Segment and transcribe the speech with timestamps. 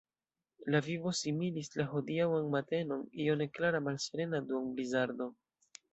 [0.75, 5.29] La vivo similis la hodiaŭan matenon– io neklara, malserena duonblizardo.